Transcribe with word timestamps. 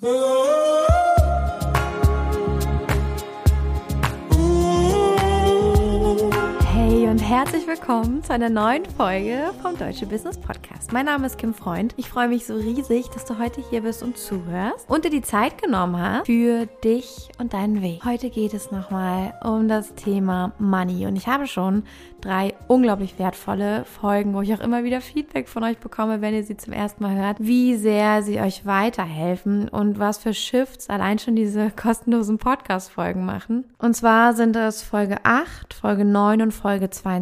Boom. 0.00 0.39
Herzlich 7.30 7.64
willkommen 7.68 8.24
zu 8.24 8.32
einer 8.32 8.50
neuen 8.50 8.84
Folge 8.84 9.52
vom 9.62 9.78
Deutsche 9.78 10.04
Business 10.04 10.36
Podcast. 10.36 10.92
Mein 10.92 11.06
Name 11.06 11.28
ist 11.28 11.38
Kim 11.38 11.54
Freund. 11.54 11.94
Ich 11.96 12.08
freue 12.08 12.26
mich 12.26 12.44
so 12.44 12.56
riesig, 12.56 13.06
dass 13.10 13.24
du 13.24 13.38
heute 13.38 13.62
hier 13.70 13.82
bist 13.82 14.02
und 14.02 14.18
zuhörst 14.18 14.90
und 14.90 15.04
dir 15.04 15.12
die 15.12 15.22
Zeit 15.22 15.62
genommen 15.62 15.96
hast 15.96 16.26
für 16.26 16.66
dich 16.82 17.28
und 17.38 17.52
deinen 17.52 17.82
Weg. 17.82 18.04
Heute 18.04 18.30
geht 18.30 18.52
es 18.52 18.72
nochmal 18.72 19.34
um 19.44 19.68
das 19.68 19.94
Thema 19.94 20.54
Money 20.58 21.06
und 21.06 21.14
ich 21.14 21.28
habe 21.28 21.46
schon 21.46 21.84
drei 22.20 22.54
unglaublich 22.66 23.16
wertvolle 23.20 23.84
Folgen, 23.84 24.34
wo 24.34 24.42
ich 24.42 24.52
auch 24.52 24.60
immer 24.60 24.82
wieder 24.82 25.00
Feedback 25.00 25.48
von 25.48 25.62
euch 25.62 25.78
bekomme, 25.78 26.20
wenn 26.20 26.34
ihr 26.34 26.42
sie 26.42 26.56
zum 26.56 26.72
ersten 26.72 27.00
Mal 27.00 27.14
hört, 27.14 27.36
wie 27.38 27.76
sehr 27.76 28.24
sie 28.24 28.40
euch 28.40 28.66
weiterhelfen 28.66 29.68
und 29.68 30.00
was 30.00 30.18
für 30.18 30.34
Shifts 30.34 30.90
allein 30.90 31.20
schon 31.20 31.36
diese 31.36 31.70
kostenlosen 31.70 32.38
Podcast-Folgen 32.38 33.24
machen. 33.24 33.66
Und 33.78 33.94
zwar 33.94 34.34
sind 34.34 34.56
es 34.56 34.82
Folge 34.82 35.18
8, 35.22 35.72
Folge 35.72 36.04
9 36.04 36.42
und 36.42 36.52
Folge 36.52 36.90
22. 36.90 37.19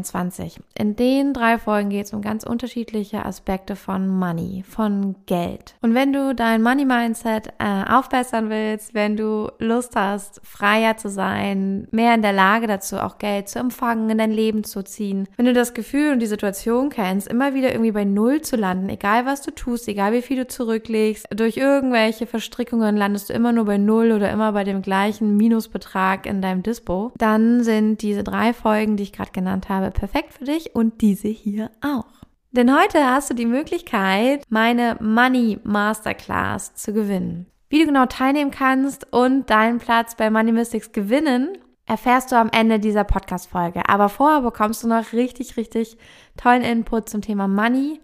In 0.75 0.97
den 0.97 1.33
drei 1.33 1.59
Folgen 1.59 1.91
geht 1.91 2.07
es 2.07 2.13
um 2.13 2.23
ganz 2.23 2.45
unterschiedliche 2.45 3.25
Aspekte 3.25 3.77
von 3.77 4.09
Money, 4.09 4.65
von 4.67 5.17
Geld. 5.27 5.75
Und 5.81 5.95
wenn 5.95 6.13
du 6.13 6.35
dein 6.35 6.63
Money-Mindset 6.63 7.55
äh, 7.59 7.85
aufbessern 7.91 8.51
willst, 8.51 8.95
wenn 8.95 9.17
du 9.17 9.51
Lust 9.59 9.97
hast, 9.97 10.41
freier 10.45 10.97
zu 10.97 11.09
sein, 11.09 11.89
mehr 11.91 12.15
in 12.15 12.23
der 12.23 12.33
Lage 12.33 12.67
dazu, 12.67 12.97
auch 12.97 13.19
Geld 13.19 13.49
zu 13.49 13.59
empfangen, 13.59 14.11
in 14.11 14.19
dein 14.19 14.31
Leben 14.31 14.65
zu 14.65 14.83
ziehen. 14.83 15.29
Wenn 15.37 15.47
du 15.47 15.53
das 15.53 15.75
Gefühl 15.75 16.13
und 16.13 16.21
die 16.21 16.27
Situation 16.27 16.91
kennst, 16.91 17.29
immer 17.29 17.55
wieder 17.55 17.73
irgendwie 17.73 17.93
bei 17.93 18.05
Null 18.05 18.43
zu 18.43 18.57
landen, 18.57 18.89
egal 18.89 19.27
was 19.27 19.43
du 19.43 19.51
tust, 19.51 19.89
egal 19.89 20.13
wie 20.13 20.23
viel 20.23 20.37
du 20.37 20.47
zurücklegst, 20.47 21.27
durch 21.35 21.57
irgendwelche 21.57 22.27
Verstrickungen 22.27 22.97
landest 22.97 23.31
du 23.31 23.33
immer 23.33 23.53
nur 23.53 23.65
bei 23.65 23.79
Null 23.79 24.13
oder 24.13 24.31
immer 24.31 24.53
bei 24.53 24.65
dem 24.65 24.83
gleichen 24.83 25.37
Minusbetrag 25.37 26.27
in 26.27 26.43
deinem 26.43 26.63
Dispo, 26.63 27.13
dann 27.19 27.63
sind 27.63 28.03
diese 28.03 28.25
drei 28.25 28.53
Folgen, 28.53 28.97
die 28.97 29.03
ich 29.05 29.13
gerade 29.13 29.33
genannt 29.33 29.69
habe, 29.69 29.88
perfekt 29.91 30.35
für 30.35 30.45
dich 30.45 30.75
und 30.75 31.01
diese 31.01 31.29
hier 31.29 31.71
auch. 31.81 32.07
Denn 32.51 32.75
heute 32.75 33.05
hast 33.05 33.31
du 33.31 33.35
die 33.35 33.47
Möglichkeit, 33.47 34.43
meine 34.49 34.97
Money 35.01 35.61
Masterclass 35.65 36.75
zu 36.75 36.93
gewinnen. 36.93 37.47
Wie 37.69 37.81
du 37.81 37.87
genau 37.87 38.07
teilnehmen 38.07 38.51
kannst 38.51 39.13
und 39.13 39.51
deinen 39.51 39.79
Platz 39.79 40.15
bei 40.17 40.31
Money 40.31 40.53
Mystics 40.53 40.93
gewinnen 40.93 41.59
erfährst 41.85 42.33
du 42.33 42.37
am 42.37 42.51
Ende 42.51 42.79
dieser 42.79 43.05
Podcast-Folge. 43.05 43.89
Aber 43.89 44.09
vorher 44.09 44.43
bekommst 44.43 44.83
du 44.83 44.89
noch 44.89 45.13
richtig, 45.13 45.57
richtig 45.57 45.99
tollen 46.37 46.63
Input 46.63 47.09
zum 47.09 47.21
Thema 47.21 47.49
Money 47.49 48.01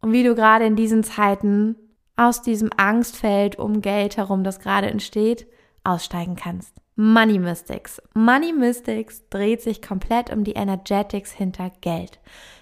und 0.00 0.12
wie 0.12 0.22
du 0.24 0.34
gerade 0.34 0.64
in 0.64 0.76
diesen 0.76 1.04
Zeiten 1.04 1.76
aus 2.16 2.42
diesem 2.42 2.70
Angstfeld 2.76 3.58
um 3.58 3.80
Geld 3.80 4.16
herum, 4.16 4.44
das 4.44 4.60
gerade 4.60 4.88
entsteht, 4.88 5.46
aussteigen 5.82 6.36
kannst. 6.36 6.83
Money 6.96 7.40
Mystics. 7.40 8.00
Money 8.14 8.52
Mystics 8.52 9.28
dreht 9.28 9.62
sich 9.62 9.82
komplett 9.82 10.30
um 10.30 10.44
die 10.44 10.52
Energetics 10.52 11.32
hinter 11.32 11.70
Geld. 11.80 12.20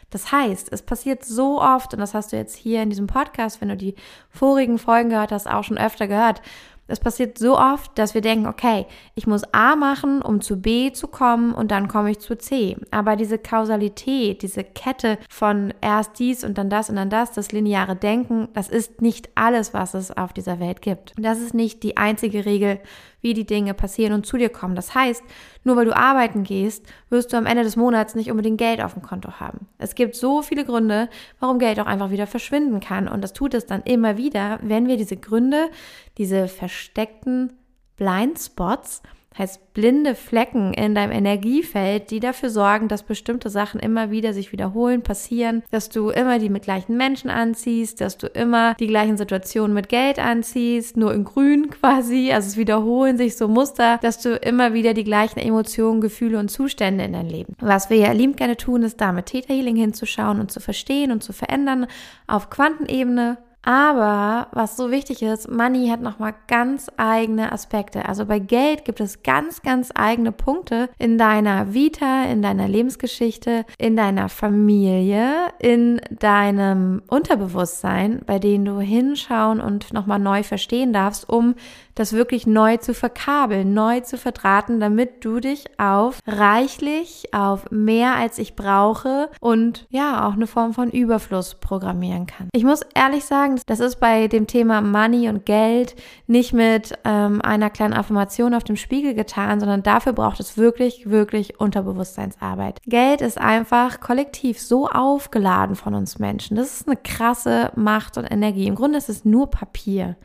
Das 0.09 0.33
heißt, 0.33 0.73
es 0.73 0.83
passiert 0.83 1.25
so 1.25 1.61
oft, 1.61 1.93
und 1.93 2.01
das 2.01 2.15
hast 2.15 2.33
du 2.33 2.37
jetzt 2.37 2.57
hier 2.57 2.83
in 2.83 2.91
diesem 2.91 3.07
Podcast, 3.07 3.61
wenn 3.61 3.69
du 3.69 3.77
die 3.77 3.95
vorigen 4.31 4.79
Folgen 4.79 5.11
gehört 5.11 5.33
hast, 5.33 5.49
auch 5.49 5.65
schon 5.65 5.79
öfter 5.79 6.07
gehört, 6.07 6.43
es 6.89 7.01
passiert 7.01 7.39
so 7.39 7.59
oft, 7.59 7.97
dass 7.99 8.13
wir 8.13 8.21
denken, 8.21 8.47
okay, 8.47 8.87
ich 9.15 9.27
muss 9.27 9.45
A 9.55 9.77
machen, 9.77 10.21
um 10.21 10.41
zu 10.41 10.61
B 10.61 10.93
zu 10.93 11.07
kommen 11.07 11.55
und 11.55 11.71
dann 11.71 11.89
komme 11.89 12.11
ich 12.11 12.19
zu 12.19 12.37
C. 12.37 12.77
Aber 12.91 13.17
diese 13.17 13.39
Kausalität, 13.39 14.43
diese 14.43 14.65
Kette 14.65 15.19
von 15.31 15.73
erst 15.81 16.19
dies 16.19 16.45
und 16.45 16.59
dann 16.59 16.69
das 16.69 16.91
und 16.91 16.97
dann 16.97 17.09
das, 17.09 17.33
das 17.33 17.53
lineare 17.53 17.97
Denken, 17.97 18.49
das 18.53 18.69
ist 18.69 19.01
nicht 19.01 19.31
alles, 19.37 19.73
was 19.73 19.95
es 19.95 20.11
auf 20.11 20.33
dieser 20.33 20.61
Welt 20.61 20.83
gibt. 20.83 21.15
Und 21.17 21.23
das 21.23 21.41
ist 21.41 21.55
nicht 21.55 21.83
die 21.83 21.97
einzige 21.97 22.45
Regel 22.45 22.79
wie 23.23 23.35
die 23.35 23.47
Dinge 23.47 23.73
passieren 23.73 24.13
und 24.13 24.27
zu 24.27 24.37
dir 24.37 24.51
kommen. 24.51 24.75
Das 24.75 24.95
heißt, 24.95 25.23
nur 25.65 25.77
weil 25.77 25.87
du 25.87 25.97
arbeiten 25.97 26.43
gehst, 26.43 26.85
wirst 27.09 27.33
du 27.33 27.39
am 27.39 27.47
Ende 27.47 27.63
des 27.63 27.77
Monats 27.77 28.15
nicht 28.15 28.31
unbedingt 28.31 28.59
Geld 28.59 28.83
auf 28.83 28.93
dem 28.93 29.03
Konto 29.03 29.41
haben. 29.41 29.69
Es 29.79 29.95
gibt 29.95 30.15
so 30.15 30.43
viele 30.43 30.65
Gründe, 30.65 31.09
warum 31.41 31.59
Geld 31.59 31.81
auch 31.81 31.87
einfach 31.87 32.11
wieder 32.11 32.27
verschwinden 32.27 32.81
kann. 32.81 33.09
Und 33.09 33.23
das 33.23 33.33
tut 33.33 33.55
es 33.55 33.65
dann 33.65 33.83
immer 33.83 34.19
wieder, 34.19 34.59
wenn 34.63 34.89
wir 34.89 34.97
diese 34.97 35.17
Gründe, 35.17 35.71
diese 36.19 36.49
versteckten 36.49 37.55
Blindspots, 37.97 39.03
heißt 39.39 39.73
blinde 39.75 40.15
Flecken 40.15 40.75
in 40.75 40.95
deinem 40.95 41.13
Energiefeld, 41.13 42.11
die 42.11 42.21
dafür 42.21 42.51
sorgen, 42.51 42.89
dass 42.89 43.03
bestimmte 43.03 43.51
Sachen 43.51 43.81
immer 43.81 44.11
wieder 44.11 44.33
sich 44.33 44.53
wiederholen, 44.53 45.03
passieren, 45.03 45.63
dass 45.71 45.89
du 45.89 46.11
immer 46.11 46.39
die 46.39 46.51
mit 46.51 46.65
gleichen 46.65 46.97
Menschen 46.97 47.31
anziehst, 47.31 48.01
dass 48.01 48.19
du 48.19 48.27
immer 48.27 48.75
die 48.75 48.87
gleichen 48.87 49.17
Situationen 49.17 49.75
mit 49.75 49.89
Geld 49.89 50.19
anziehst, 50.19 50.97
nur 50.97 51.15
in 51.15 51.25
grün 51.25 51.71
quasi, 51.81 52.33
also 52.33 52.49
es 52.49 52.57
wiederholen 52.57 53.17
sich 53.17 53.37
so 53.37 53.49
Muster, 53.49 53.99
dass 54.03 54.21
du 54.21 54.37
immer 54.37 54.75
wieder 54.75 54.95
die 54.95 55.05
gleichen 55.05 55.39
Emotionen, 55.39 56.01
Gefühle 56.01 56.39
und 56.39 56.51
Zustände 56.51 57.05
in 57.05 57.13
dein 57.13 57.29
Leben. 57.29 57.55
Was 57.61 57.91
wir 57.91 57.97
ja 57.97 58.13
lieb 58.13 58.37
gerne 58.37 58.57
tun, 58.57 58.83
ist 58.83 59.01
da 59.01 59.13
mit 59.13 59.27
Theta 59.27 59.53
Healing 59.53 59.77
hinzuschauen 59.77 60.41
und 60.41 60.51
zu 60.51 60.61
verstehen 60.61 61.13
und 61.13 61.23
zu 61.23 61.33
verändern 61.33 61.87
auf 62.27 62.51
Quantenebene 62.51 63.39
aber 63.63 64.49
was 64.53 64.77
so 64.77 64.91
wichtig 64.91 65.23
ist, 65.23 65.51
Money 65.51 65.89
hat 65.89 66.01
nochmal 66.01 66.35
ganz 66.49 66.91
eigene 66.97 67.53
Aspekte. 67.53 68.09
Also 68.09 68.27
bei 68.27 68.39
Geld 68.39 68.85
gibt 68.85 69.01
es 69.01 69.23
ganz, 69.23 69.63
ganz 69.63 69.91
eigene 69.95 70.33
Punkte 70.33 70.89
in 70.99 71.17
deiner 71.17 71.73
Vita, 71.73 72.25
in 72.25 72.43
deiner 72.43 72.67
Lebensgeschichte, 72.67 73.65
in 73.79 73.97
deiner 73.97 74.29
Familie, 74.29 75.53
in 75.61 76.01
deinem 76.11 77.03
Unterbewusstsein, 77.07 78.23
bei 78.27 78.39
denen 78.39 78.65
du 78.65 78.81
hinschauen 78.81 79.61
und 79.61 79.93
nochmal 79.93 80.19
neu 80.19 80.43
verstehen 80.43 80.93
darfst, 80.93 81.29
um 81.29 81.55
das 81.95 82.13
wirklich 82.13 82.47
neu 82.47 82.79
zu 82.79 82.95
verkabeln, 82.95 83.75
neu 83.75 84.01
zu 84.01 84.17
verdrahten, 84.17 84.81
damit 84.81 85.25
du 85.25 85.41
dich 85.41 85.67
auf 85.79 86.21
reichlich, 86.27 87.33
auf 87.33 87.71
mehr 87.71 88.17
als 88.17 88.39
ich 88.39 88.57
brauche 88.57 89.31
und 89.41 89.87
ja, 89.91 90.27
auch 90.27 90.33
eine 90.33 90.47
Form 90.47 90.73
von 90.73 90.91
Überfluss 90.91 91.57
programmieren 91.57 92.27
kann. 92.27 92.49
Ich 92.53 92.65
muss 92.65 92.81
ehrlich 92.95 93.25
sagen, 93.25 93.52
das 93.67 93.81
ist 93.81 94.01
bei 94.01 94.29
dem 94.29 94.47
Thema 94.47 94.81
Money 94.81 95.29
und 95.29 95.47
Geld 95.47 95.95
nicht 96.27 96.53
mit 96.53 96.93
ähm, 97.05 97.41
einer 97.43 97.71
kleinen 97.71 97.95
Affirmation 97.95 98.55
auf 98.55 98.65
dem 98.65 98.77
Spiegel 98.77 99.15
getan, 99.15 99.61
sondern 99.61 99.83
dafür 99.83 100.13
braucht 100.13 100.41
es 100.41 100.57
wirklich, 100.57 101.11
wirklich 101.11 101.61
Unterbewusstseinsarbeit. 101.61 102.81
Geld 102.87 103.21
ist 103.21 103.39
einfach 103.39 104.01
kollektiv 104.01 104.61
so 104.61 104.89
aufgeladen 104.89 105.77
von 105.77 105.95
uns 105.95 106.19
Menschen. 106.19 106.57
Das 106.57 106.75
ist 106.75 106.89
eine 106.89 106.97
krasse 106.97 107.73
Macht 107.77 108.19
und 108.19 108.25
Energie. 108.25 108.67
Im 108.67 108.75
Grunde 108.75 108.99
ist 108.99 109.09
es 109.09 109.25
nur 109.25 109.51
Papier. 109.51 110.17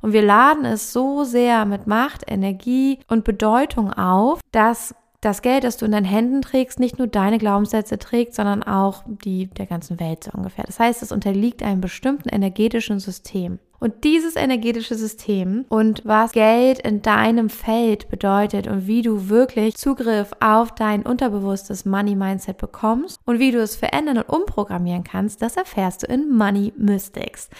Und 0.00 0.12
wir 0.12 0.22
laden 0.22 0.66
es 0.66 0.92
so 0.92 1.24
sehr 1.24 1.64
mit 1.64 1.86
Macht, 1.86 2.24
Energie 2.26 2.98
und 3.08 3.24
Bedeutung 3.24 3.90
auf, 3.90 4.40
dass 4.52 4.94
das 5.24 5.42
Geld, 5.42 5.64
das 5.64 5.76
du 5.76 5.86
in 5.86 5.92
deinen 5.92 6.04
Händen 6.04 6.42
trägst, 6.42 6.78
nicht 6.78 6.98
nur 6.98 7.06
deine 7.06 7.38
Glaubenssätze 7.38 7.98
trägt, 7.98 8.34
sondern 8.34 8.62
auch 8.62 9.02
die 9.06 9.46
der 9.46 9.66
ganzen 9.66 9.98
Welt 10.00 10.24
so 10.24 10.30
ungefähr. 10.32 10.64
Das 10.64 10.78
heißt, 10.78 11.02
es 11.02 11.12
unterliegt 11.12 11.62
einem 11.62 11.80
bestimmten 11.80 12.28
energetischen 12.28 13.00
System. 13.00 13.58
Und 13.80 14.04
dieses 14.04 14.36
energetische 14.36 14.94
System 14.94 15.66
und 15.68 16.02
was 16.04 16.32
Geld 16.32 16.78
in 16.78 17.02
deinem 17.02 17.50
Feld 17.50 18.08
bedeutet 18.08 18.66
und 18.66 18.86
wie 18.86 19.02
du 19.02 19.28
wirklich 19.28 19.76
Zugriff 19.76 20.30
auf 20.40 20.74
dein 20.74 21.02
unterbewusstes 21.02 21.84
Money 21.84 22.14
Mindset 22.14 22.56
bekommst 22.56 23.18
und 23.26 23.40
wie 23.40 23.50
du 23.50 23.60
es 23.60 23.76
verändern 23.76 24.18
und 24.18 24.28
umprogrammieren 24.28 25.04
kannst, 25.04 25.42
das 25.42 25.56
erfährst 25.56 26.02
du 26.02 26.06
in 26.06 26.30
Money 26.30 26.72
Mystics 26.78 27.50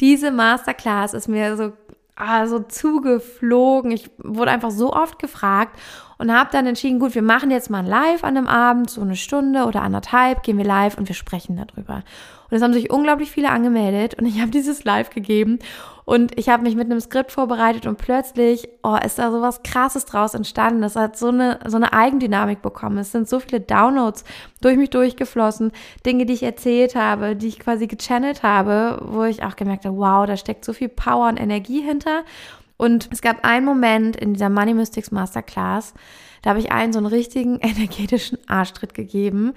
diese 0.00 0.30
Masterclass 0.30 1.14
ist 1.14 1.28
mir 1.28 1.56
so 1.56 1.72
also 2.18 2.60
zugeflogen. 2.60 3.90
Ich 3.90 4.10
wurde 4.18 4.50
einfach 4.50 4.70
so 4.70 4.92
oft 4.92 5.18
gefragt 5.18 5.78
und 6.18 6.32
habe 6.32 6.50
dann 6.52 6.66
entschieden, 6.66 6.98
gut, 6.98 7.14
wir 7.14 7.22
machen 7.22 7.50
jetzt 7.50 7.70
mal 7.70 7.78
ein 7.78 7.86
Live 7.86 8.24
an 8.24 8.34
dem 8.34 8.46
Abend, 8.46 8.90
so 8.90 9.00
eine 9.00 9.16
Stunde 9.16 9.64
oder 9.64 9.82
anderthalb, 9.82 10.42
gehen 10.42 10.58
wir 10.58 10.64
live 10.64 10.98
und 10.98 11.08
wir 11.08 11.14
sprechen 11.14 11.56
darüber. 11.56 12.02
Und 12.50 12.56
es 12.56 12.62
haben 12.62 12.72
sich 12.72 12.90
unglaublich 12.90 13.30
viele 13.30 13.50
angemeldet 13.50 14.14
und 14.14 14.26
ich 14.26 14.40
habe 14.40 14.50
dieses 14.50 14.84
Live 14.84 15.10
gegeben 15.10 15.58
und 16.08 16.38
ich 16.38 16.48
habe 16.48 16.62
mich 16.62 16.74
mit 16.74 16.90
einem 16.90 17.00
Skript 17.00 17.32
vorbereitet 17.32 17.86
und 17.86 17.98
plötzlich, 17.98 18.66
oh, 18.82 18.96
ist 18.96 19.18
da 19.18 19.30
so 19.30 19.42
was 19.42 19.62
Krasses 19.62 20.06
draus 20.06 20.32
entstanden. 20.32 20.80
Das 20.80 20.96
hat 20.96 21.18
so 21.18 21.28
eine, 21.28 21.58
so 21.66 21.76
eine 21.76 21.92
Eigendynamik 21.92 22.62
bekommen. 22.62 22.96
Es 22.96 23.12
sind 23.12 23.28
so 23.28 23.40
viele 23.40 23.60
Downloads 23.60 24.24
durch 24.62 24.78
mich 24.78 24.88
durchgeflossen, 24.88 25.70
Dinge, 26.06 26.24
die 26.24 26.32
ich 26.32 26.44
erzählt 26.44 26.94
habe, 26.94 27.36
die 27.36 27.48
ich 27.48 27.58
quasi 27.58 27.88
gechannelt 27.88 28.42
habe, 28.42 29.02
wo 29.04 29.24
ich 29.24 29.42
auch 29.42 29.54
gemerkt 29.54 29.84
habe, 29.84 29.98
wow, 29.98 30.24
da 30.24 30.38
steckt 30.38 30.64
so 30.64 30.72
viel 30.72 30.88
Power 30.88 31.28
und 31.28 31.38
Energie 31.38 31.82
hinter. 31.82 32.24
Und 32.78 33.10
es 33.12 33.20
gab 33.20 33.44
einen 33.44 33.66
Moment 33.66 34.16
in 34.16 34.32
dieser 34.32 34.48
Money 34.48 34.72
Mystics 34.72 35.10
Masterclass, 35.10 35.92
da 36.40 36.50
habe 36.50 36.60
ich 36.60 36.72
einen 36.72 36.94
so 36.94 37.00
einen 37.00 37.06
richtigen 37.06 37.58
energetischen 37.60 38.38
Arschtritt 38.46 38.94
gegeben 38.94 39.52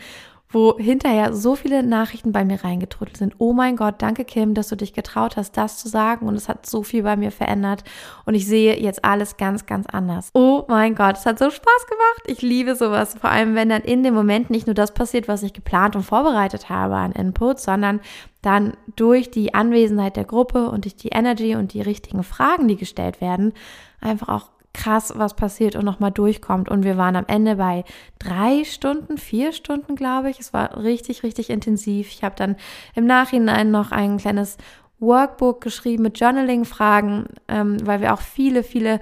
wo 0.51 0.77
hinterher 0.77 1.33
so 1.33 1.55
viele 1.55 1.83
Nachrichten 1.83 2.31
bei 2.31 2.43
mir 2.43 2.63
reingetrudelt 2.63 3.17
sind. 3.17 3.35
Oh 3.37 3.53
mein 3.53 3.75
Gott, 3.75 3.95
danke 3.99 4.25
Kim, 4.25 4.53
dass 4.53 4.67
du 4.67 4.75
dich 4.75 4.93
getraut 4.93 5.37
hast, 5.37 5.57
das 5.57 5.77
zu 5.77 5.87
sagen 5.87 6.27
und 6.27 6.35
es 6.35 6.49
hat 6.49 6.65
so 6.65 6.83
viel 6.83 7.03
bei 7.03 7.15
mir 7.15 7.31
verändert 7.31 7.83
und 8.25 8.35
ich 8.35 8.45
sehe 8.45 8.79
jetzt 8.79 9.05
alles 9.05 9.37
ganz, 9.37 9.65
ganz 9.65 9.87
anders. 9.87 10.29
Oh 10.33 10.63
mein 10.67 10.95
Gott, 10.95 11.17
es 11.17 11.25
hat 11.25 11.39
so 11.39 11.49
Spaß 11.49 11.87
gemacht. 11.87 12.23
Ich 12.27 12.41
liebe 12.41 12.75
sowas, 12.75 13.15
vor 13.19 13.29
allem 13.29 13.55
wenn 13.55 13.69
dann 13.69 13.81
in 13.81 14.03
dem 14.03 14.13
Moment 14.13 14.49
nicht 14.49 14.67
nur 14.67 14.73
das 14.73 14.93
passiert, 14.93 15.27
was 15.27 15.43
ich 15.43 15.53
geplant 15.53 15.95
und 15.95 16.03
vorbereitet 16.03 16.69
habe 16.69 16.95
an 16.95 17.13
Input, 17.13 17.59
sondern 17.59 18.01
dann 18.41 18.73
durch 18.95 19.31
die 19.31 19.53
Anwesenheit 19.53 20.17
der 20.17 20.25
Gruppe 20.25 20.69
und 20.69 20.85
durch 20.85 20.95
die 20.95 21.09
Energy 21.09 21.55
und 21.55 21.73
die 21.73 21.81
richtigen 21.81 22.23
Fragen, 22.23 22.67
die 22.67 22.75
gestellt 22.75 23.21
werden, 23.21 23.53
einfach 24.01 24.29
auch 24.29 24.49
krass, 24.73 25.13
was 25.15 25.35
passiert 25.35 25.75
und 25.75 25.85
nochmal 25.85 26.11
durchkommt. 26.11 26.69
Und 26.69 26.83
wir 26.83 26.97
waren 26.97 27.15
am 27.15 27.25
Ende 27.27 27.55
bei 27.55 27.83
drei 28.19 28.63
Stunden, 28.63 29.17
vier 29.17 29.51
Stunden, 29.51 29.95
glaube 29.95 30.29
ich. 30.29 30.39
Es 30.39 30.53
war 30.53 30.77
richtig, 30.81 31.23
richtig 31.23 31.49
intensiv. 31.49 32.09
Ich 32.09 32.23
habe 32.23 32.35
dann 32.35 32.55
im 32.95 33.05
Nachhinein 33.05 33.71
noch 33.71 33.91
ein 33.91 34.17
kleines 34.17 34.57
Workbook 34.99 35.61
geschrieben 35.61 36.03
mit 36.03 36.19
Journaling-Fragen, 36.19 37.25
ähm, 37.47 37.77
weil 37.85 38.01
wir 38.01 38.13
auch 38.13 38.21
viele, 38.21 38.63
viele, 38.63 38.99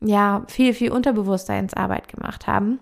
ja, 0.00 0.44
viel, 0.48 0.74
viel 0.74 0.90
Unterbewusstseinsarbeit 0.90 2.08
gemacht 2.08 2.46
haben 2.46 2.80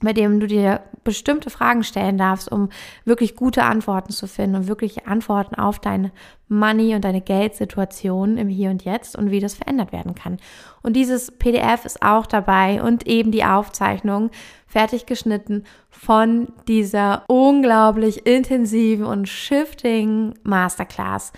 bei 0.00 0.12
dem 0.12 0.40
du 0.40 0.46
dir 0.46 0.80
bestimmte 1.04 1.50
Fragen 1.50 1.84
stellen 1.84 2.18
darfst, 2.18 2.50
um 2.50 2.68
wirklich 3.04 3.36
gute 3.36 3.62
Antworten 3.62 4.12
zu 4.12 4.26
finden 4.26 4.56
und 4.56 4.68
wirklich 4.68 5.06
Antworten 5.06 5.54
auf 5.54 5.78
deine 5.78 6.10
Money 6.48 6.94
und 6.94 7.04
deine 7.04 7.20
Geldsituation 7.20 8.38
im 8.38 8.48
Hier 8.48 8.70
und 8.70 8.84
Jetzt 8.84 9.16
und 9.16 9.30
wie 9.30 9.40
das 9.40 9.54
verändert 9.54 9.92
werden 9.92 10.14
kann. 10.14 10.38
Und 10.82 10.94
dieses 10.94 11.30
PDF 11.30 11.84
ist 11.84 12.02
auch 12.02 12.26
dabei 12.26 12.82
und 12.82 13.06
eben 13.06 13.32
die 13.32 13.44
Aufzeichnung 13.44 14.30
fertig 14.66 15.06
geschnitten 15.06 15.64
von 15.90 16.48
dieser 16.68 17.24
unglaublich 17.28 18.26
intensiven 18.26 19.06
und 19.06 19.28
shifting 19.28 20.34
Masterclass. 20.42 21.32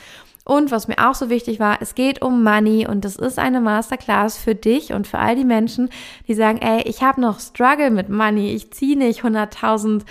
Und 0.48 0.70
was 0.70 0.88
mir 0.88 0.96
auch 0.96 1.14
so 1.14 1.28
wichtig 1.28 1.60
war, 1.60 1.76
es 1.82 1.94
geht 1.94 2.22
um 2.22 2.42
Money 2.42 2.86
und 2.88 3.04
das 3.04 3.16
ist 3.16 3.38
eine 3.38 3.60
Masterclass 3.60 4.38
für 4.38 4.54
dich 4.54 4.94
und 4.94 5.06
für 5.06 5.18
all 5.18 5.36
die 5.36 5.44
Menschen, 5.44 5.90
die 6.26 6.32
sagen, 6.32 6.62
ey, 6.62 6.80
ich 6.86 7.02
habe 7.02 7.20
noch 7.20 7.38
Struggle 7.38 7.90
mit 7.90 8.08
Money, 8.08 8.54
ich 8.54 8.70
ziehe 8.70 8.96
nicht 8.96 9.24
100.000 9.24 10.04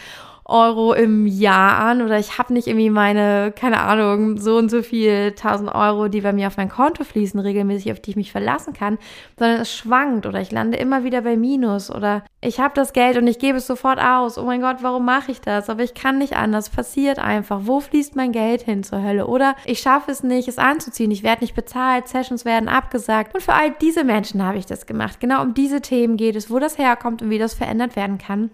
Euro 0.47 0.93
im 0.93 1.27
Jahr 1.27 1.79
an 1.79 2.01
oder 2.01 2.17
ich 2.17 2.37
habe 2.37 2.53
nicht 2.53 2.67
irgendwie 2.67 2.89
meine, 2.89 3.53
keine 3.55 3.81
Ahnung, 3.81 4.37
so 4.37 4.57
und 4.57 4.69
so 4.69 4.81
viel 4.81 5.33
1000 5.37 5.73
Euro, 5.73 6.07
die 6.07 6.21
bei 6.21 6.33
mir 6.33 6.47
auf 6.47 6.57
mein 6.57 6.69
Konto 6.69 7.03
fließen, 7.03 7.39
regelmäßig, 7.39 7.91
auf 7.91 7.99
die 7.99 8.11
ich 8.11 8.15
mich 8.15 8.31
verlassen 8.31 8.73
kann, 8.73 8.97
sondern 9.37 9.61
es 9.61 9.73
schwankt 9.73 10.25
oder 10.25 10.39
ich 10.41 10.51
lande 10.51 10.77
immer 10.77 11.03
wieder 11.03 11.21
bei 11.21 11.37
Minus 11.37 11.91
oder 11.91 12.23
ich 12.39 12.59
habe 12.59 12.73
das 12.75 12.93
Geld 12.93 13.17
und 13.17 13.27
ich 13.27 13.39
gebe 13.39 13.57
es 13.57 13.67
sofort 13.67 13.99
aus. 13.99 14.37
Oh 14.37 14.45
mein 14.45 14.61
Gott, 14.61 14.77
warum 14.81 15.05
mache 15.05 15.31
ich 15.31 15.41
das? 15.41 15.69
Aber 15.69 15.83
ich 15.83 15.95
kann 15.95 16.19
nicht 16.19 16.35
anders. 16.35 16.69
Passiert 16.69 17.17
einfach. 17.17 17.61
Wo 17.63 17.79
fließt 17.79 18.15
mein 18.15 18.31
Geld 18.31 18.61
hin 18.61 18.83
zur 18.83 19.01
Hölle? 19.01 19.25
Oder 19.27 19.55
ich 19.65 19.79
schaffe 19.79 20.11
es 20.11 20.21
nicht, 20.23 20.47
es 20.47 20.59
anzuziehen. 20.59 21.09
Ich 21.09 21.23
werde 21.23 21.43
nicht 21.43 21.55
bezahlt. 21.55 22.07
Sessions 22.07 22.45
werden 22.45 22.69
abgesagt. 22.69 23.33
Und 23.33 23.41
für 23.41 23.53
all 23.53 23.71
diese 23.81 24.03
Menschen 24.03 24.43
habe 24.43 24.59
ich 24.59 24.67
das 24.67 24.85
gemacht. 24.85 25.19
Genau 25.19 25.41
um 25.41 25.55
diese 25.55 25.81
Themen 25.81 26.15
geht 26.15 26.35
es, 26.35 26.51
wo 26.51 26.59
das 26.59 26.77
herkommt 26.77 27.21
und 27.23 27.31
wie 27.31 27.39
das 27.39 27.55
verändert 27.55 27.95
werden 27.95 28.19
kann. 28.19 28.51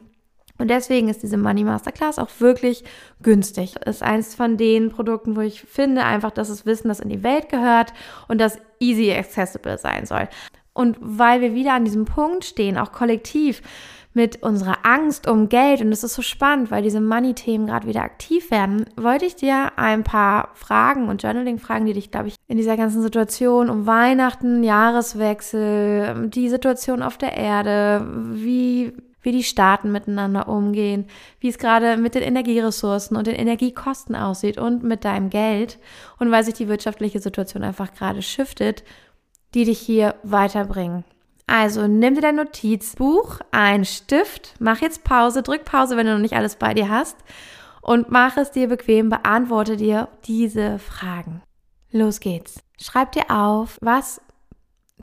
Und 0.57 0.69
deswegen 0.69 1.09
ist 1.09 1.23
diese 1.23 1.37
Money 1.37 1.63
Masterclass 1.63 2.19
auch 2.19 2.29
wirklich 2.39 2.83
günstig. 3.21 3.75
Ist 3.85 4.03
eins 4.03 4.35
von 4.35 4.57
den 4.57 4.89
Produkten, 4.89 5.35
wo 5.35 5.41
ich 5.41 5.61
finde 5.61 6.03
einfach, 6.03 6.31
dass 6.31 6.49
das 6.49 6.65
Wissen, 6.65 6.89
das 6.89 6.99
in 6.99 7.09
die 7.09 7.23
Welt 7.23 7.49
gehört 7.49 7.93
und 8.27 8.39
das 8.39 8.59
easy 8.79 9.11
accessible 9.11 9.77
sein 9.77 10.05
soll. 10.05 10.27
Und 10.73 10.97
weil 10.99 11.41
wir 11.41 11.53
wieder 11.53 11.73
an 11.73 11.85
diesem 11.85 12.05
Punkt 12.05 12.45
stehen, 12.45 12.77
auch 12.77 12.91
kollektiv, 12.91 13.61
mit 14.13 14.43
unserer 14.43 14.77
Angst 14.83 15.27
um 15.27 15.49
Geld 15.49 15.81
und 15.81 15.91
es 15.91 16.03
ist 16.03 16.13
so 16.13 16.21
spannend, 16.21 16.69
weil 16.69 16.83
diese 16.83 17.01
Money-Themen 17.01 17.65
gerade 17.65 17.87
wieder 17.87 18.03
aktiv 18.03 18.51
werden, 18.51 18.85
wollte 18.95 19.25
ich 19.25 19.35
dir 19.35 19.71
ein 19.75 20.03
paar 20.03 20.49
Fragen 20.53 21.09
und 21.09 21.23
Journaling-Fragen, 21.23 21.85
die 21.85 21.93
dich, 21.93 22.11
glaube 22.11 22.27
ich, 22.27 22.35
in 22.47 22.57
dieser 22.57 22.77
ganzen 22.77 23.01
Situation 23.01 23.69
um 23.69 23.87
Weihnachten, 23.87 24.63
Jahreswechsel, 24.63 26.29
die 26.29 26.49
Situation 26.49 27.01
auf 27.01 27.17
der 27.17 27.35
Erde, 27.35 28.05
wie 28.33 28.93
wie 29.23 29.31
die 29.31 29.43
Staaten 29.43 29.91
miteinander 29.91 30.47
umgehen, 30.47 31.07
wie 31.39 31.49
es 31.49 31.57
gerade 31.57 31.97
mit 31.97 32.13
den 32.13 32.21
Energieressourcen 32.21 33.17
und 33.17 33.25
den 33.25 33.35
Energiekosten 33.35 34.15
aussieht 34.15 34.57
und 34.57 34.83
mit 34.83 35.05
deinem 35.05 35.29
Geld 35.29 35.79
und 36.19 36.29
weil 36.29 36.43
sich 36.43 36.53
die 36.53 36.67
wirtschaftliche 36.67 37.19
Situation 37.19 37.63
einfach 37.63 37.93
gerade 37.93 38.21
shiftet, 38.21 38.83
die 39.55 39.65
dich 39.65 39.79
hier 39.79 40.15
weiterbringen. 40.23 41.03
Also 41.47 41.87
nimm 41.87 42.15
dir 42.15 42.21
dein 42.21 42.35
Notizbuch, 42.35 43.39
ein 43.51 43.85
Stift, 43.85 44.55
mach 44.59 44.81
jetzt 44.81 45.03
Pause, 45.03 45.43
drück 45.43 45.65
Pause, 45.65 45.97
wenn 45.97 46.05
du 46.05 46.13
noch 46.13 46.21
nicht 46.21 46.35
alles 46.35 46.55
bei 46.55 46.73
dir 46.73 46.89
hast 46.89 47.17
und 47.81 48.09
mach 48.09 48.37
es 48.37 48.51
dir 48.51 48.67
bequem, 48.67 49.09
beantworte 49.09 49.77
dir 49.77 50.07
diese 50.25 50.79
Fragen. 50.79 51.41
Los 51.91 52.19
geht's. 52.19 52.59
Schreib 52.81 53.11
dir 53.11 53.29
auf, 53.29 53.77
was 53.81 54.19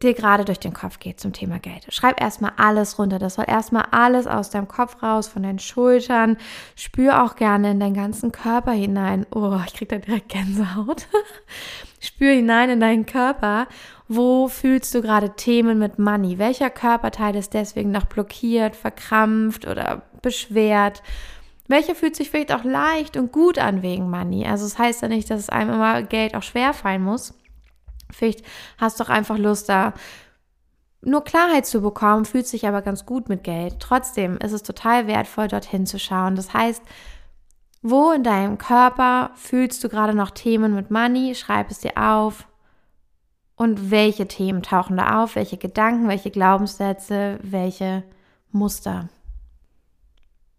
dir 0.02 0.14
gerade 0.14 0.44
durch 0.44 0.58
den 0.58 0.72
Kopf 0.72 0.98
geht 0.98 1.20
zum 1.20 1.32
Thema 1.32 1.58
Geld. 1.58 1.86
Schreib 1.92 2.20
erstmal 2.20 2.52
alles 2.56 2.98
runter. 2.98 3.18
Das 3.18 3.34
soll 3.34 3.44
erstmal 3.46 3.86
alles 3.90 4.26
aus 4.26 4.50
deinem 4.50 4.68
Kopf 4.68 5.02
raus, 5.02 5.28
von 5.28 5.42
deinen 5.42 5.58
Schultern. 5.58 6.36
Spür 6.74 7.22
auch 7.22 7.36
gerne 7.36 7.72
in 7.72 7.80
deinen 7.80 7.94
ganzen 7.94 8.32
Körper 8.32 8.72
hinein. 8.72 9.26
Oh, 9.34 9.58
ich 9.66 9.74
krieg 9.74 9.88
da 9.88 9.98
direkt 9.98 10.30
Gänsehaut. 10.30 11.06
Spür 12.00 12.32
hinein 12.32 12.70
in 12.70 12.80
deinen 12.80 13.06
Körper. 13.06 13.66
Wo 14.08 14.48
fühlst 14.48 14.94
du 14.94 15.02
gerade 15.02 15.36
Themen 15.36 15.78
mit 15.78 15.98
Money? 15.98 16.38
Welcher 16.38 16.70
Körperteil 16.70 17.36
ist 17.36 17.54
deswegen 17.54 17.90
noch 17.90 18.06
blockiert, 18.06 18.74
verkrampft 18.74 19.66
oder 19.66 20.02
beschwert? 20.22 21.02
Welcher 21.68 21.94
fühlt 21.94 22.16
sich 22.16 22.30
vielleicht 22.30 22.52
auch 22.52 22.64
leicht 22.64 23.16
und 23.16 23.30
gut 23.30 23.58
an 23.58 23.82
wegen 23.82 24.10
Money? 24.10 24.44
Also 24.46 24.66
es 24.66 24.72
das 24.72 24.80
heißt 24.80 25.02
ja 25.02 25.08
nicht, 25.08 25.30
dass 25.30 25.38
es 25.38 25.48
einem 25.48 25.74
immer 25.74 26.02
Geld 26.02 26.34
auch 26.34 26.42
schwer 26.42 26.72
fallen 26.72 27.04
muss. 27.04 27.39
Vielleicht 28.12 28.44
hast 28.78 29.00
du 29.00 29.04
auch 29.04 29.08
einfach 29.08 29.38
Lust, 29.38 29.68
da 29.68 29.94
nur 31.02 31.24
Klarheit 31.24 31.66
zu 31.66 31.80
bekommen, 31.80 32.24
fühlt 32.24 32.46
sich 32.46 32.66
aber 32.66 32.82
ganz 32.82 33.06
gut 33.06 33.28
mit 33.28 33.44
Geld. 33.44 33.76
Trotzdem 33.80 34.36
ist 34.38 34.52
es 34.52 34.62
total 34.62 35.06
wertvoll, 35.06 35.48
dorthin 35.48 35.86
zu 35.86 35.98
schauen. 35.98 36.36
Das 36.36 36.52
heißt, 36.52 36.82
wo 37.82 38.12
in 38.12 38.22
deinem 38.22 38.58
Körper 38.58 39.30
fühlst 39.34 39.82
du 39.82 39.88
gerade 39.88 40.14
noch 40.14 40.30
Themen 40.30 40.74
mit 40.74 40.90
Money? 40.90 41.34
Schreib 41.34 41.70
es 41.70 41.78
dir 41.78 41.96
auf. 41.96 42.46
Und 43.56 43.90
welche 43.90 44.26
Themen 44.28 44.62
tauchen 44.62 44.96
da 44.96 45.22
auf? 45.22 45.36
Welche 45.36 45.56
Gedanken, 45.56 46.08
welche 46.08 46.30
Glaubenssätze, 46.30 47.38
welche 47.42 48.04
Muster? 48.52 49.08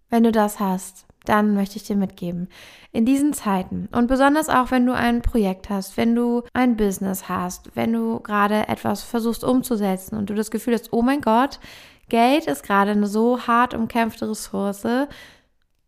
Wenn 0.09 0.23
du 0.23 0.31
das 0.31 0.59
hast, 0.59 1.05
dann 1.31 1.53
möchte 1.53 1.77
ich 1.77 1.83
dir 1.83 1.95
mitgeben. 1.95 2.49
In 2.91 3.05
diesen 3.05 3.31
Zeiten 3.31 3.87
und 3.93 4.07
besonders 4.07 4.49
auch, 4.49 4.69
wenn 4.69 4.85
du 4.85 4.93
ein 4.93 5.21
Projekt 5.21 5.69
hast, 5.69 5.95
wenn 5.95 6.13
du 6.13 6.43
ein 6.53 6.75
Business 6.75 7.29
hast, 7.29 7.73
wenn 7.73 7.93
du 7.93 8.19
gerade 8.19 8.67
etwas 8.67 9.01
versuchst 9.01 9.45
umzusetzen 9.45 10.17
und 10.17 10.29
du 10.29 10.35
das 10.35 10.51
Gefühl 10.51 10.73
hast, 10.73 10.91
oh 10.91 11.01
mein 11.01 11.21
Gott, 11.21 11.59
Geld 12.09 12.47
ist 12.47 12.63
gerade 12.63 12.91
eine 12.91 13.07
so 13.07 13.47
hart 13.47 13.73
umkämpfte 13.73 14.29
Ressource. 14.29 14.85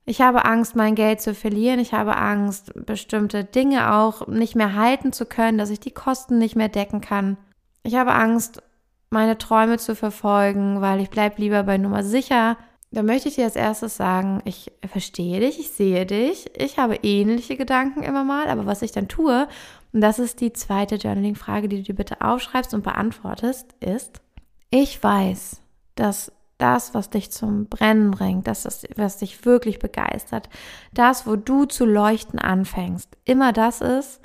Ich 0.06 0.22
habe 0.22 0.45
Angst, 0.45 0.78
mein 0.78 0.95
Geld 0.95 1.19
zu 1.19 1.36
verlieren. 1.36 1.80
Ich 1.80 1.94
habe 1.94 2.16
Angst, 2.16 2.72
bestimmte 2.86 3.44
Dinge 3.44 3.94
auch 3.94 4.28
nicht 4.28 4.56
mehr 4.56 4.75
halten 4.75 5.12
zu 5.12 5.25
können, 5.25 5.57
dass 5.57 5.69
ich 5.69 5.81
die 5.81 5.92
Kosten 5.92 6.38
nicht 6.38 6.56
mehr 6.56 6.69
decken 6.69 7.01
kann. 7.01 7.36
Ich 7.84 7.96
habe 7.96 8.13
Angst, 8.13 8.63
meine 9.10 9.38
Träume 9.38 9.78
zu 9.78 9.94
verfolgen, 9.94 10.79
weil 10.79 11.01
ich 11.01 11.10
bleibe 11.10 11.41
lieber 11.41 11.63
bei 11.63 11.77
Nummer 11.77 12.03
sicher 12.03 12.56
da 12.93 13.01
möchte 13.01 13.27
ich 13.27 13.35
dir 13.35 13.45
als 13.45 13.55
erstes 13.55 13.97
sagen, 13.97 14.41
ich 14.45 14.71
verstehe 14.85 15.39
dich, 15.39 15.59
ich 15.59 15.71
sehe 15.71 16.05
dich, 16.05 16.51
ich 16.55 16.77
habe 16.77 16.95
ähnliche 17.01 17.57
Gedanken 17.57 18.03
immer 18.03 18.23
mal, 18.23 18.47
aber 18.47 18.67
was 18.67 18.83
ich 18.83 18.91
dann 18.91 19.07
tue, 19.07 19.47
und 19.93 20.01
das 20.01 20.19
ist 20.19 20.41
die 20.41 20.53
zweite 20.53 20.95
Journaling-Frage, 20.95 21.67
die 21.67 21.77
du 21.77 21.83
dir 21.83 21.95
bitte 21.95 22.21
aufschreibst 22.21 22.73
und 22.73 22.83
beantwortest, 22.83 23.73
ist, 23.79 24.21
ich 24.69 25.01
weiß, 25.01 25.62
dass 25.95 26.31
das, 26.59 26.93
was 26.93 27.09
dich 27.09 27.31
zum 27.31 27.65
Brennen 27.65 28.12
bringt, 28.12 28.47
das, 28.47 28.88
was 28.95 29.17
dich 29.17 29.43
wirklich 29.43 29.79
begeistert, 29.79 30.50
das, 30.93 31.25
wo 31.25 31.35
du 31.35 31.65
zu 31.65 31.85
leuchten 31.85 32.38
anfängst, 32.39 33.09
immer 33.25 33.53
das 33.53 33.81
ist, 33.81 34.21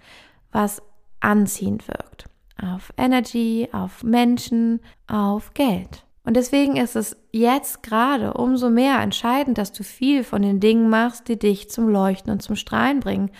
was 0.52 0.82
anziehend 1.20 1.88
wirkt. 1.88 2.26
Auf 2.62 2.92
Energy, 2.98 3.68
auf 3.72 4.02
Menschen, 4.02 4.80
auf 5.06 5.54
Geld. 5.54 6.04
Und 6.28 6.34
deswegen 6.34 6.76
ist 6.76 6.94
es 6.94 7.16
jetzt 7.32 7.82
gerade 7.82 8.34
umso 8.34 8.68
mehr 8.68 9.00
entscheidend, 9.00 9.56
dass 9.56 9.72
du 9.72 9.82
viel 9.82 10.22
von 10.24 10.42
den 10.42 10.60
Dingen 10.60 10.90
machst, 10.90 11.26
die 11.26 11.38
dich 11.38 11.70
zum 11.70 11.88
Leuchten 11.88 12.30
und 12.30 12.42
zum 12.42 12.54
Strahlen 12.54 13.00
bringen. 13.00 13.30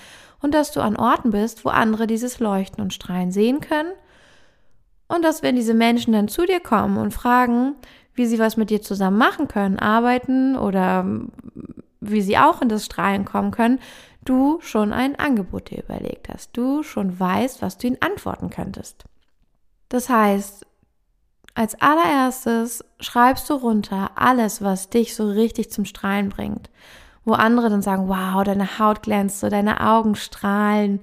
Und 0.41 0.55
dass 0.55 0.73
du 0.73 0.81
an 0.81 0.97
Orten 0.97 1.31
bist, 1.31 1.67
wo 1.67 1.69
andere 1.69 2.07
dieses 2.07 2.41
Leuchten 2.41 2.83
und 2.83 2.95
Strahlen 2.95 3.31
sehen 3.31 3.61
können. 3.61 3.93
Und 5.07 5.23
dass 5.23 5.43
wenn 5.43 5.55
diese 5.55 5.75
Menschen 5.75 6.15
dann 6.15 6.29
zu 6.29 6.47
dir 6.47 6.61
kommen 6.61 6.97
und 6.97 7.13
fragen, 7.13 7.75
wie 8.15 8.25
sie 8.25 8.39
was 8.39 8.57
mit 8.57 8.71
dir 8.71 8.81
zusammen 8.81 9.19
machen 9.19 9.49
können, 9.49 9.79
arbeiten 9.79 10.57
oder 10.57 11.05
wie 12.01 12.23
sie 12.23 12.39
auch 12.39 12.63
in 12.63 12.71
das 12.71 12.87
Strahlen 12.87 13.27
kommen 13.27 13.51
können, 13.51 13.81
du 14.25 14.61
schon 14.63 14.95
ein 14.95 15.15
Angebot 15.19 15.69
dir 15.69 15.83
überlegt 15.83 16.31
hast. 16.31 16.57
Du 16.57 16.83
schon 16.83 17.21
weißt, 17.21 17.61
was 17.61 17.77
du 17.77 17.89
ihnen 17.89 18.01
antworten 18.01 18.49
könntest. 18.49 19.05
Das 19.91 20.09
heißt, 20.09 20.65
als 21.59 21.75
allererstes 21.81 22.85
schreibst 23.01 23.51
du 23.51 23.55
runter 23.55 24.13
alles, 24.15 24.63
was 24.63 24.91
dich 24.91 25.17
so 25.17 25.29
richtig 25.29 25.73
zum 25.73 25.85
Strahlen 25.85 26.29
bringt, 26.29 26.71
wo 27.25 27.33
andere 27.33 27.69
dann 27.69 27.83
sagen, 27.83 28.07
wow, 28.07 28.45
deine 28.45 28.79
Haut 28.79 29.03
glänzt 29.03 29.41
so, 29.41 29.49
deine 29.49 29.81
Augen 29.81 30.15
strahlen, 30.15 31.01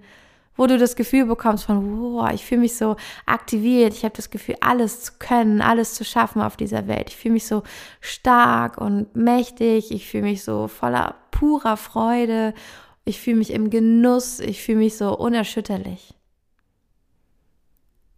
wo 0.56 0.66
du 0.66 0.78
das 0.78 0.96
Gefühl 0.96 1.26
bekommst 1.26 1.66
von, 1.66 2.00
wow, 2.00 2.32
ich 2.32 2.46
fühle 2.46 2.62
mich 2.62 2.78
so 2.78 2.96
aktiviert, 3.26 3.94
ich 3.96 4.06
habe 4.06 4.16
das 4.16 4.30
Gefühl, 4.30 4.56
alles 4.62 5.04
zu 5.04 5.12
können, 5.20 5.62
alles 5.62 5.94
zu 5.94 6.06
schaffen 6.06 6.42
auf 6.42 6.56
dieser 6.56 6.88
Welt. 6.88 7.10
Ich 7.10 7.18
fühle 7.18 7.34
mich 7.34 7.48
so 7.48 7.64
stark 8.00 8.78
und 8.78 9.14
mächtig, 9.14 9.92
ich 9.92 10.08
fühle 10.08 10.24
mich 10.24 10.46
so 10.46 10.70
voller 10.70 11.16
purer 11.32 11.76
Freude, 11.76 12.54
ich 13.04 13.20
fühle 13.20 13.40
mich 13.40 13.52
im 13.52 13.70
Genuss, 13.70 14.40
ich 14.40 14.64
fühle 14.64 14.78
mich 14.78 14.96
so 14.96 15.18
unerschütterlich. 15.18 16.14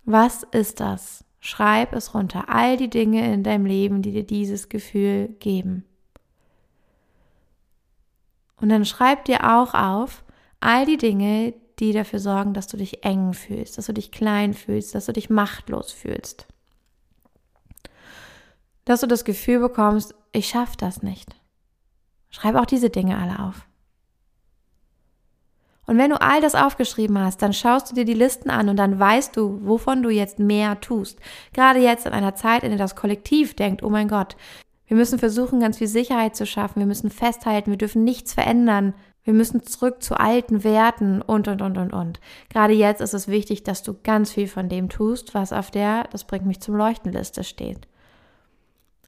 Was 0.06 0.44
ist 0.52 0.80
das? 0.80 1.27
Schreib 1.40 1.94
es 1.94 2.14
runter. 2.14 2.46
All 2.50 2.78
die 2.78 2.90
Dinge 2.90 3.34
in 3.34 3.44
deinem 3.44 3.66
Leben, 3.66 4.02
die 4.02 4.12
dir 4.12 4.26
dieses 4.26 4.70
Gefühl 4.70 5.30
geben. 5.40 5.86
Und 8.60 8.70
dann 8.70 8.86
schreib 8.86 9.26
dir 9.26 9.58
auch 9.58 9.74
auf 9.74 10.24
all 10.60 10.86
die 10.86 10.98
Dinge, 10.98 11.54
die 11.80 11.94
dafür 11.94 12.20
sorgen, 12.20 12.54
dass 12.54 12.68
du 12.68 12.78
dich 12.78 13.04
eng 13.06 13.34
fühlst, 13.34 13.78
dass 13.78 13.86
du 13.86 13.94
dich 13.94 14.12
klein 14.12 14.54
fühlst, 14.54 14.96
dass 14.96 15.06
du 15.06 15.14
dich 15.14 15.30
machtlos 15.30 15.92
fühlst. 15.92 16.48
Dass 18.86 19.02
du 19.02 19.08
das 19.08 19.26
Gefühl 19.26 19.60
bekommst, 19.60 20.16
ich 20.32 20.48
schaffe 20.48 20.78
das 20.78 21.04
nicht. 21.04 21.36
Schreib 22.30 22.56
auch 22.56 22.66
diese 22.66 22.90
Dinge 22.90 23.18
alle 23.18 23.40
auf. 23.40 23.68
Und 25.88 25.98
wenn 25.98 26.12
du 26.12 26.22
all 26.22 26.42
das 26.42 26.54
aufgeschrieben 26.54 27.18
hast, 27.18 27.42
dann 27.42 27.54
schaust 27.54 27.90
du 27.90 27.96
dir 27.96 28.06
die 28.06 28.14
Listen 28.14 28.50
an 28.50 28.68
und 28.68 28.76
dann 28.76 29.00
weißt 29.00 29.36
du, 29.36 29.60
wovon 29.64 30.04
du 30.04 30.10
jetzt 30.10 30.38
mehr 30.38 30.80
tust. 30.82 31.18
Gerade 31.54 31.80
jetzt 31.80 32.06
in 32.06 32.12
einer 32.12 32.36
Zeit, 32.36 32.64
in 32.64 32.70
der 32.70 32.78
das 32.78 32.96
Kollektiv 32.96 33.56
denkt, 33.56 33.84
oh 33.84 33.90
mein 33.90 34.10
Gott, 34.10 34.36
wir 34.88 34.98
müssen 34.98 35.18
versuchen, 35.18 35.60
ganz 35.60 35.78
viel 35.78 35.88
Sicherheit 35.88 36.36
zu 36.36 36.46
schaffen. 36.46 36.80
Wir 36.80 36.86
müssen 36.86 37.10
festhalten. 37.10 37.72
Wir 37.72 37.78
dürfen 37.78 38.04
nichts 38.04 38.34
verändern. 38.34 38.94
Wir 39.24 39.34
müssen 39.34 39.64
zurück 39.64 40.02
zu 40.02 40.18
alten 40.18 40.64
Werten 40.64 41.22
und, 41.22 41.50
und, 41.50 41.62
und, 41.62 41.78
und, 41.78 41.94
und. 41.94 42.20
Gerade 42.50 42.74
jetzt 42.74 43.02
ist 43.02 43.14
es 43.14 43.28
wichtig, 43.28 43.64
dass 43.64 43.84
du 43.84 43.94
ganz 44.02 44.32
viel 44.32 44.48
von 44.48 44.70
dem 44.70 44.88
tust, 44.88 45.34
was 45.34 45.52
auf 45.52 45.72
der, 45.72 46.06
das 46.12 46.24
bringt 46.24 46.46
mich 46.46 46.62
zum 46.62 46.76
Leuchtenliste 46.76 47.44
steht. 47.44 47.88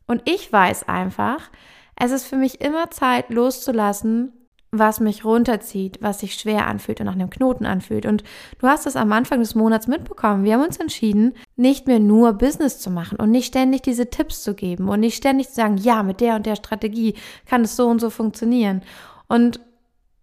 Und 0.07 0.21
ich 0.25 0.51
weiß 0.51 0.89
einfach, 0.89 1.50
es 1.95 2.12
ist 2.12 2.25
für 2.25 2.36
mich 2.36 2.59
immer 2.59 2.91
Zeit 2.91 3.29
loszulassen, 3.29 4.33
was 4.71 4.99
mich 4.99 5.25
runterzieht, 5.25 5.97
was 6.01 6.19
sich 6.19 6.35
schwer 6.35 6.67
anfühlt 6.67 6.99
und 6.99 7.07
nach 7.07 7.13
einem 7.13 7.29
Knoten 7.29 7.65
anfühlt. 7.65 8.05
Und 8.05 8.23
du 8.59 8.67
hast 8.67 8.85
es 8.85 8.95
am 8.95 9.11
Anfang 9.11 9.39
des 9.39 9.55
Monats 9.55 9.88
mitbekommen. 9.88 10.43
Wir 10.43 10.53
haben 10.53 10.65
uns 10.65 10.77
entschieden, 10.77 11.33
nicht 11.55 11.88
mehr 11.88 11.99
nur 11.99 12.33
Business 12.33 12.79
zu 12.79 12.91
machen 12.91 13.17
und 13.17 13.31
nicht 13.31 13.47
ständig 13.47 13.81
diese 13.81 14.09
Tipps 14.09 14.43
zu 14.43 14.53
geben 14.53 14.88
und 14.89 14.99
nicht 14.99 15.15
ständig 15.15 15.49
zu 15.49 15.55
sagen, 15.55 15.77
ja, 15.77 16.03
mit 16.03 16.21
der 16.21 16.35
und 16.35 16.45
der 16.45 16.55
Strategie 16.55 17.15
kann 17.45 17.61
es 17.61 17.75
so 17.75 17.88
und 17.88 17.99
so 17.99 18.09
funktionieren. 18.09 18.81
Und 19.27 19.59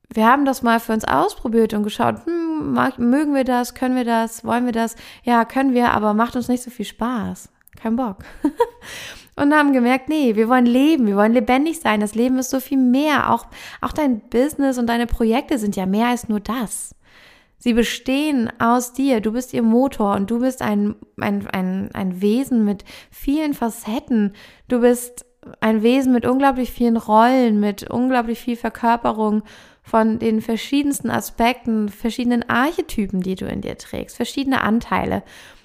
wir 0.09 0.27
haben 0.27 0.45
das 0.45 0.63
mal 0.63 0.79
für 0.79 0.93
uns 0.93 1.05
ausprobiert 1.05 1.75
und 1.75 1.83
geschaut, 1.83 2.25
hm, 2.25 2.79
mögen 2.99 3.35
wir 3.35 3.45
das, 3.45 3.75
können 3.75 3.97
wir 3.97 4.05
das, 4.05 4.45
wollen 4.45 4.65
wir 4.65 4.73
das? 4.73 4.95
Ja, 5.25 5.45
können 5.45 5.75
wir, 5.75 5.91
aber 5.91 6.15
macht 6.15 6.37
uns 6.37 6.49
nicht 6.49 6.63
so 6.63 6.71
viel 6.71 6.87
Spaß. 6.87 7.49
Kein 7.77 7.97
Bock. 7.97 8.19
und 9.37 9.55
haben 9.55 9.73
gemerkt, 9.73 10.09
nee, 10.09 10.35
wir 10.35 10.49
wollen 10.49 10.67
leben, 10.67 11.07
wir 11.07 11.17
wollen 11.17 11.35
lebendig 11.35 11.81
sein. 11.81 12.01
Das 12.01 12.15
Leben 12.15 12.39
ist 12.39 12.51
so 12.51 12.59
viel 12.59 12.79
mehr. 12.79 13.33
Auch, 13.33 13.47
auch 13.81 13.93
dein 13.93 14.21
Business 14.29 14.79
und 14.79 14.87
deine 14.87 15.07
Projekte 15.07 15.59
sind 15.59 15.77
ja 15.77 15.87
mehr 15.87 16.09
als 16.09 16.29
nur 16.29 16.41
das. 16.41 16.95
Sie 17.59 17.75
bestehen 17.75 18.51
aus 18.59 18.93
dir. 18.93 19.21
Du 19.21 19.33
bist 19.33 19.53
ihr 19.53 19.63
Motor 19.63 20.15
und 20.15 20.31
du 20.31 20.41
bist 20.41 20.63
ein, 20.63 20.95
ein, 21.21 21.47
ein, 21.49 21.91
ein 21.93 22.21
Wesen 22.21 22.65
mit 22.65 22.85
vielen 23.11 23.55
Facetten. 23.55 24.33
Du 24.69 24.81
bist 24.81 25.27
ein 25.61 25.83
Wesen 25.83 26.13
mit 26.13 26.27
unglaublich 26.27 26.73
vielen 26.73 26.97
Rollen, 26.97 27.61
mit 27.61 27.89
unglaublich 27.91 28.41
viel 28.41 28.57
Verkörperung 28.57 29.43
von 29.83 30.19
den 30.19 30.41
verschiedensten 30.41 31.11
Aspekten, 31.11 31.89
verschiedenen 31.89 32.49
Archetypen, 32.49 33.21
die 33.21 33.37
du 33.37 33.47
in 33.47 33.61
dir 33.61 33.79
trägst, 33.79 34.17
verschiedene 34.17 34.63
Anteile. 34.63 35.23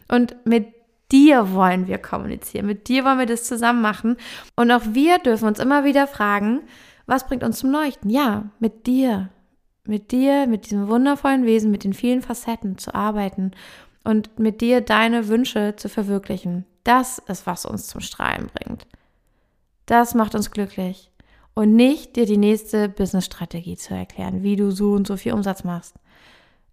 Und 0.07 0.35
mit 0.45 0.67
dir 1.11 1.53
wollen 1.53 1.87
wir 1.87 1.97
kommunizieren, 1.97 2.65
mit 2.65 2.87
dir 2.87 3.03
wollen 3.05 3.19
wir 3.19 3.25
das 3.25 3.43
zusammen 3.43 3.81
machen. 3.81 4.17
Und 4.55 4.71
auch 4.71 4.83
wir 4.91 5.19
dürfen 5.19 5.47
uns 5.47 5.59
immer 5.59 5.83
wieder 5.83 6.07
fragen, 6.07 6.61
was 7.05 7.27
bringt 7.27 7.43
uns 7.43 7.59
zum 7.59 7.71
Leuchten? 7.71 8.09
Ja, 8.09 8.49
mit 8.59 8.87
dir, 8.87 9.29
mit 9.85 10.11
dir, 10.11 10.47
mit 10.47 10.65
diesem 10.65 10.87
wundervollen 10.87 11.45
Wesen, 11.45 11.71
mit 11.71 11.83
den 11.83 11.93
vielen 11.93 12.21
Facetten 12.21 12.77
zu 12.77 12.95
arbeiten 12.95 13.51
und 14.03 14.39
mit 14.39 14.61
dir 14.61 14.81
deine 14.81 15.27
Wünsche 15.27 15.75
zu 15.75 15.89
verwirklichen. 15.89 16.65
Das 16.83 17.19
ist, 17.19 17.45
was 17.45 17.65
uns 17.65 17.87
zum 17.87 18.01
Strahlen 18.01 18.49
bringt. 18.53 18.87
Das 19.85 20.15
macht 20.15 20.35
uns 20.35 20.51
glücklich. 20.51 21.11
Und 21.53 21.75
nicht 21.75 22.15
dir 22.15 22.25
die 22.25 22.37
nächste 22.37 22.87
Business-Strategie 22.87 23.75
zu 23.75 23.93
erklären, 23.93 24.41
wie 24.41 24.55
du 24.55 24.71
so 24.71 24.93
und 24.93 25.05
so 25.05 25.17
viel 25.17 25.33
Umsatz 25.33 25.63
machst. 25.63 25.95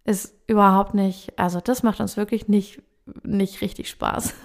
Ist 0.05 0.33
überhaupt 0.47 0.93
nicht, 0.93 1.37
also 1.37 1.59
das 1.59 1.83
macht 1.83 1.99
uns 1.99 2.15
wirklich 2.15 2.47
nicht 2.47 2.81
nicht 3.23 3.61
richtig 3.61 3.89
Spaß. 3.89 4.33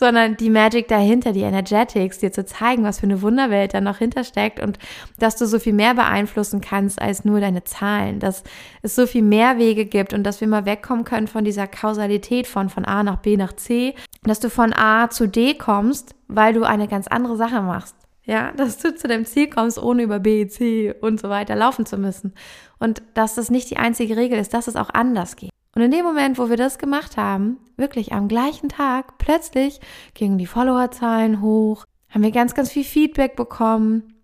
sondern 0.00 0.38
die 0.38 0.48
Magic 0.48 0.88
dahinter, 0.88 1.32
die 1.32 1.42
Energetics, 1.42 2.18
dir 2.18 2.32
zu 2.32 2.46
zeigen, 2.46 2.84
was 2.84 3.00
für 3.00 3.06
eine 3.06 3.20
Wunderwelt 3.20 3.74
da 3.74 3.82
noch 3.82 3.98
hintersteckt 3.98 4.58
und 4.58 4.78
dass 5.18 5.36
du 5.36 5.46
so 5.46 5.58
viel 5.58 5.74
mehr 5.74 5.94
beeinflussen 5.94 6.62
kannst 6.62 7.00
als 7.02 7.26
nur 7.26 7.38
deine 7.38 7.64
Zahlen, 7.64 8.18
dass 8.18 8.42
es 8.80 8.94
so 8.94 9.06
viel 9.06 9.22
mehr 9.22 9.58
Wege 9.58 9.84
gibt 9.84 10.14
und 10.14 10.24
dass 10.24 10.40
wir 10.40 10.48
mal 10.48 10.64
wegkommen 10.64 11.04
können 11.04 11.28
von 11.28 11.44
dieser 11.44 11.66
Kausalität 11.66 12.46
von 12.46 12.70
von 12.70 12.86
A 12.86 13.02
nach 13.02 13.18
B 13.18 13.36
nach 13.36 13.52
C, 13.52 13.94
dass 14.22 14.40
du 14.40 14.48
von 14.48 14.72
A 14.72 15.10
zu 15.10 15.28
D 15.28 15.52
kommst, 15.52 16.14
weil 16.28 16.54
du 16.54 16.64
eine 16.64 16.88
ganz 16.88 17.06
andere 17.06 17.36
Sache 17.36 17.60
machst. 17.60 17.94
Ja, 18.24 18.52
dass 18.52 18.78
du 18.78 18.94
zu 18.94 19.06
deinem 19.06 19.26
Ziel 19.26 19.50
kommst, 19.50 19.78
ohne 19.78 20.02
über 20.02 20.18
B, 20.18 20.46
C 20.46 20.94
und 21.00 21.20
so 21.20 21.28
weiter 21.28 21.56
laufen 21.56 21.84
zu 21.84 21.98
müssen. 21.98 22.32
Und 22.78 23.02
dass 23.12 23.34
das 23.34 23.50
nicht 23.50 23.68
die 23.70 23.76
einzige 23.76 24.16
Regel 24.16 24.38
ist, 24.38 24.54
dass 24.54 24.68
es 24.68 24.76
auch 24.76 24.90
anders 24.90 25.36
geht. 25.36 25.50
Und 25.74 25.82
in 25.82 25.90
dem 25.90 26.04
Moment, 26.04 26.38
wo 26.38 26.50
wir 26.50 26.56
das 26.56 26.78
gemacht 26.78 27.16
haben, 27.16 27.58
wirklich 27.76 28.12
am 28.12 28.28
gleichen 28.28 28.68
Tag, 28.68 29.18
plötzlich 29.18 29.80
gingen 30.14 30.38
die 30.38 30.46
Followerzahlen 30.46 31.40
hoch, 31.40 31.84
haben 32.08 32.22
wir 32.22 32.32
ganz, 32.32 32.54
ganz 32.54 32.70
viel 32.70 32.84
Feedback 32.84 33.36
bekommen 33.36 34.14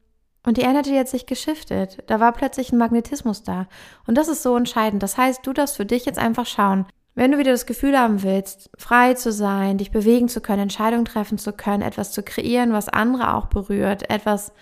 und 0.45 0.57
die 0.57 0.63
Energy 0.63 0.97
hat 0.97 1.09
sich 1.09 1.27
geschiftet. 1.27 1.99
Da 2.07 2.21
war 2.21 2.33
plötzlich 2.33 2.73
ein 2.73 2.79
Magnetismus 2.79 3.43
da. 3.43 3.67
Und 4.07 4.17
das 4.17 4.29
ist 4.29 4.43
so 4.43 4.57
entscheidend. 4.57 5.03
Das 5.03 5.17
heißt, 5.17 5.47
du 5.47 5.53
darfst 5.53 5.77
für 5.77 5.87
dich 5.87 6.05
jetzt 6.05 6.19
einfach 6.19 6.47
schauen, 6.47 6.87
wenn 7.17 7.33
du 7.33 7.39
wieder 7.39 7.51
das 7.51 7.67
Gefühl 7.67 7.99
haben 7.99 8.23
willst, 8.23 8.71
frei 8.77 9.15
zu 9.15 9.33
sein, 9.33 9.79
dich 9.79 9.91
bewegen 9.91 10.29
zu 10.29 10.41
können, 10.41 10.63
Entscheidungen 10.63 11.07
treffen 11.07 11.39
zu 11.39 11.53
können, 11.53 11.83
etwas 11.83 12.13
zu 12.13 12.23
kreieren, 12.23 12.73
was 12.73 12.89
andere 12.89 13.35
auch 13.35 13.47
berührt, 13.47 14.11
etwas, 14.11 14.53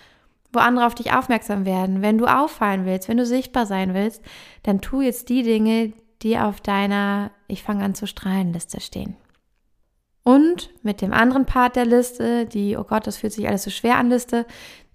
wo 0.53 0.59
andere 0.59 0.85
auf 0.85 0.95
dich 0.95 1.13
aufmerksam 1.13 1.65
werden, 1.65 2.01
wenn 2.01 2.17
du 2.17 2.25
auffallen 2.25 2.85
willst, 2.85 3.09
wenn 3.09 3.17
du 3.17 3.25
sichtbar 3.25 3.65
sein 3.65 3.93
willst, 3.93 4.23
dann 4.63 4.79
tu 4.79 5.01
jetzt 5.01 5.27
die 5.27 5.43
Dinge, 5.43 5.91
die 6.25 6.39
auf 6.39 6.59
deiner 6.59 7.29
Ich 7.47 7.61
fange 7.61 7.85
an 7.85 7.93
zu 7.93 8.07
strahlen 8.07 8.51
Liste 8.51 8.81
stehen. 8.81 9.15
Und 10.23 10.71
mit 10.81 11.01
dem 11.01 11.13
anderen 11.13 11.45
Part 11.45 11.75
der 11.75 11.85
Liste, 11.85 12.47
die, 12.47 12.75
oh 12.77 12.83
Gott, 12.83 13.05
das 13.05 13.17
fühlt 13.17 13.31
sich 13.31 13.47
alles 13.47 13.61
so 13.61 13.69
schwer 13.69 13.97
an 13.97 14.09
Liste, 14.09 14.47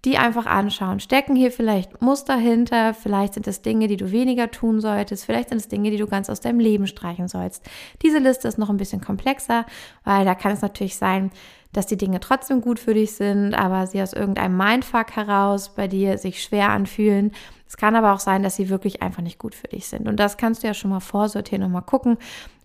die 0.05 0.19
einfach 0.19 0.47
anschauen. 0.47 0.99
Stecken 0.99 1.37
hier 1.37 1.53
vielleicht 1.53 2.03
Muster 2.03 2.37
hinter, 2.37 2.95
vielleicht 2.95 3.35
sind 3.35 3.47
es 3.47 3.63
Dinge, 3.63 3.87
die 3.87 3.97
du 3.97 4.11
weniger 4.11 4.51
tun 4.51 4.81
solltest, 4.81 5.25
vielleicht 5.25 5.51
sind 5.51 5.59
es 5.59 5.69
Dinge, 5.69 5.93
die 5.93 5.99
du 5.99 6.09
ganz 6.09 6.29
aus 6.29 6.41
deinem 6.41 6.59
Leben 6.59 6.89
streichen 6.89 7.29
sollst. 7.29 7.63
Diese 8.03 8.19
Liste 8.19 8.49
ist 8.49 8.59
noch 8.59 8.71
ein 8.71 8.79
bisschen 8.79 9.01
komplexer, 9.01 9.67
weil 10.03 10.25
da 10.25 10.35
kann 10.35 10.51
es 10.51 10.63
natürlich 10.63 10.97
sein, 10.97 11.31
dass 11.73 11.87
die 11.87 11.99
Dinge 11.99 12.19
trotzdem 12.19 12.61
gut 12.61 12.81
für 12.81 12.95
dich 12.95 13.13
sind, 13.13 13.55
aber 13.55 13.87
sie 13.87 14.03
aus 14.03 14.15
irgendeinem 14.15 14.57
Mindfuck 14.57 15.13
heraus 15.13 15.77
bei 15.77 15.87
dir 15.87 16.19
sich 16.19 16.43
schwer 16.43 16.71
anfühlen. 16.71 17.31
Es 17.71 17.77
kann 17.77 17.95
aber 17.95 18.13
auch 18.13 18.19
sein, 18.19 18.43
dass 18.43 18.57
sie 18.57 18.69
wirklich 18.69 19.01
einfach 19.01 19.23
nicht 19.23 19.39
gut 19.39 19.55
für 19.55 19.69
dich 19.69 19.87
sind. 19.87 20.09
Und 20.09 20.17
das 20.17 20.37
kannst 20.37 20.65
du 20.65 20.67
ja 20.67 20.75
schon 20.75 20.91
mal 20.91 20.99
vorsortieren 20.99 21.63
und 21.63 21.71
mal 21.71 21.83
gucken, 21.83 22.19